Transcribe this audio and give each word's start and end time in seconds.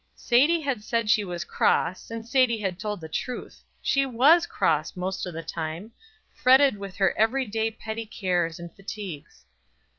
Sadie 0.15 0.61
had 0.61 0.83
said 0.83 1.11
she 1.11 1.23
was 1.23 1.43
cross, 1.43 2.09
and 2.09 2.27
Sadie 2.27 2.57
had 2.57 2.79
told 2.79 3.01
the 3.01 3.07
truth; 3.07 3.61
she 3.83 4.03
was 4.03 4.47
cross 4.47 4.95
most 4.95 5.27
of 5.27 5.33
the 5.35 5.43
time, 5.43 5.91
fretted 6.33 6.75
with 6.75 6.95
her 6.95 7.15
every 7.19 7.45
day 7.45 7.69
petty 7.69 8.07
cares 8.07 8.57
and 8.57 8.75
fatigues. 8.75 9.45